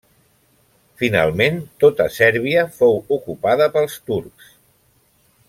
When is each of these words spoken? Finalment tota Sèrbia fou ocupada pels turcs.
Finalment 1.01 1.59
tota 1.83 2.07
Sèrbia 2.15 2.65
fou 2.79 2.99
ocupada 3.19 3.69
pels 3.77 4.01
turcs. 4.11 4.51